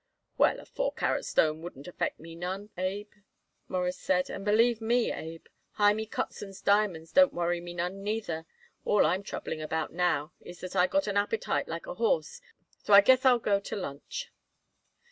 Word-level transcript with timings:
"Well, 0.35 0.59
a 0.59 0.65
four 0.65 0.93
carat 0.93 1.25
stone 1.25 1.61
wouldn't 1.61 1.87
affect 1.87 2.19
me 2.19 2.33
none, 2.33 2.71
Abe," 2.75 3.11
Morris 3.67 3.99
said, 3.99 4.31
"and 4.31 4.43
believe 4.43 4.81
me, 4.81 5.11
Abe, 5.11 5.45
Hymie 5.73 6.07
Kotzen's 6.09 6.59
diamonds 6.59 7.11
don't 7.11 7.35
worry 7.35 7.61
me 7.61 7.75
none, 7.75 8.01
neither. 8.01 8.47
All 8.83 9.05
I'm 9.05 9.21
troubling 9.21 9.61
about 9.61 9.93
now 9.93 10.33
is 10.41 10.59
that 10.61 10.75
I 10.75 10.87
got 10.87 11.05
an 11.05 11.17
appetite 11.17 11.67
like 11.67 11.85
a 11.85 11.93
horse, 11.93 12.41
so 12.81 12.95
I 12.95 13.01
guess 13.01 13.25
I'll 13.25 13.37
go 13.37 13.59
to 13.59 13.75
lunch." 13.75 14.31